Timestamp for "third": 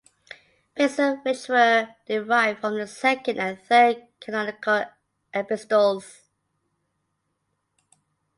3.61-4.07